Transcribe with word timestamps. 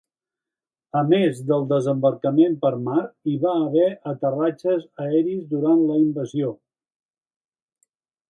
A 0.99 1.01
més 1.09 1.41
del 1.49 1.65
desembarcament 1.71 2.55
per 2.63 2.71
mar, 2.87 3.03
hi 3.31 3.35
va 3.43 3.53
haver 3.67 3.91
aterratges 4.13 4.87
aeris 5.05 5.45
durant 5.53 5.85
la 5.91 5.99
invasió. 6.07 6.49